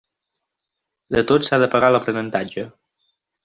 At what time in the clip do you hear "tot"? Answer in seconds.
1.33-1.47